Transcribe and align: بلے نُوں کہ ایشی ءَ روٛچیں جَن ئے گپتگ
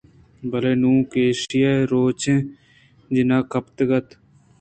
بلے 0.51 0.73
نُوں 0.81 0.97
کہ 1.11 1.19
ایشی 1.27 1.59
ءَ 1.71 1.87
روٛچیں 1.91 2.39
جَن 3.13 3.29
ئے 3.33 3.39
گپتگ 3.51 3.91